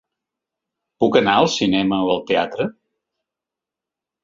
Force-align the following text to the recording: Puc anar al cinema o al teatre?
Puc 1.03 1.17
anar 1.19 1.35
al 1.41 1.51
cinema 1.57 2.01
o 2.07 2.11
al 2.15 2.25
teatre? 2.33 2.69